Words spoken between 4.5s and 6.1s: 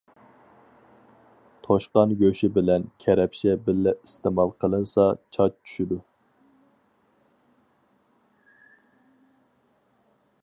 قىلىنسا، چاچ چۈشىدۇ.